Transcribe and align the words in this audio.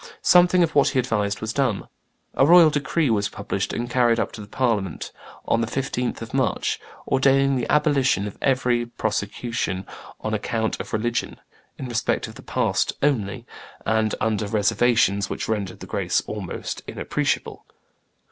Something 0.23 0.63
of 0.63 0.73
what 0.73 0.87
he 0.87 0.97
advised 0.99 1.41
was 1.41 1.53
done: 1.53 1.87
a 2.33 2.43
royal 2.43 2.71
decree 2.71 3.11
was 3.11 3.29
published 3.29 3.71
and 3.71 3.87
carried 3.87 4.19
up 4.19 4.31
to 4.31 4.41
the 4.41 4.47
Parliament 4.47 5.11
on 5.45 5.61
the 5.61 5.67
15th 5.67 6.23
of 6.23 6.33
March, 6.33 6.81
ordaining 7.07 7.55
the 7.55 7.71
abolition 7.71 8.25
of 8.25 8.35
every 8.41 8.87
prosecution 8.87 9.85
on 10.19 10.33
account 10.33 10.79
of 10.79 10.91
religion, 10.91 11.39
in 11.77 11.87
respect 11.87 12.27
of 12.27 12.33
the 12.33 12.41
past 12.41 12.93
only, 13.03 13.45
and 13.85 14.15
under 14.19 14.47
reservations 14.47 15.29
which 15.29 15.47
rendered 15.47 15.81
the 15.81 15.85
grace 15.85 16.19
almost 16.25 16.81
inappreciable. 16.87 17.63